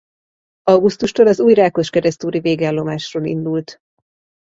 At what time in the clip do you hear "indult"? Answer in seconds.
3.25-3.79